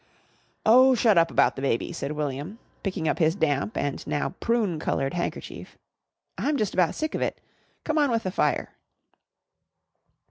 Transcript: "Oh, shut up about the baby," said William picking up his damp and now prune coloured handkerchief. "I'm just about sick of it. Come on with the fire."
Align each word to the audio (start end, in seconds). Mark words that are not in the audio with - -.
"Oh, 0.65 0.95
shut 0.95 1.15
up 1.19 1.29
about 1.29 1.55
the 1.55 1.61
baby," 1.61 1.91
said 1.93 2.13
William 2.13 2.57
picking 2.81 3.07
up 3.07 3.19
his 3.19 3.35
damp 3.35 3.77
and 3.77 4.07
now 4.07 4.33
prune 4.39 4.79
coloured 4.79 5.13
handkerchief. 5.13 5.77
"I'm 6.39 6.57
just 6.57 6.73
about 6.73 6.95
sick 6.95 7.13
of 7.13 7.21
it. 7.21 7.39
Come 7.83 7.99
on 7.99 8.09
with 8.09 8.23
the 8.23 8.31
fire." 8.31 8.71